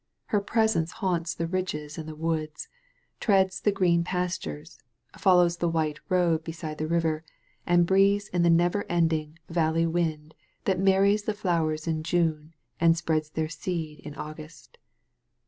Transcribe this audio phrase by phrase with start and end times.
[0.25, 2.67] Her presence haunts the ridges and the woods*
[3.19, 4.79] treads the green pastures*
[5.15, 7.23] follows the white road beside the river*
[7.67, 10.33] and breathes in the never resting vall^ wind
[10.65, 14.79] that marries the flowers in June and spreads their seed in August.